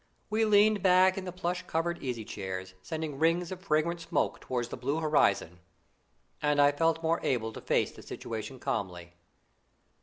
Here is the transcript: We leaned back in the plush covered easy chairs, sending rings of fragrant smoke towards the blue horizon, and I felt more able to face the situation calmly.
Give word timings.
We 0.31 0.45
leaned 0.45 0.81
back 0.81 1.15
in 1.15 1.25
the 1.25 1.31
plush 1.31 1.61
covered 1.67 2.01
easy 2.01 2.25
chairs, 2.25 2.73
sending 2.81 3.19
rings 3.19 3.51
of 3.51 3.61
fragrant 3.61 4.01
smoke 4.01 4.39
towards 4.39 4.69
the 4.69 4.75
blue 4.75 4.99
horizon, 4.99 5.59
and 6.41 6.59
I 6.59 6.71
felt 6.71 7.03
more 7.03 7.19
able 7.21 7.53
to 7.53 7.61
face 7.61 7.91
the 7.91 8.01
situation 8.01 8.57
calmly. 8.57 9.13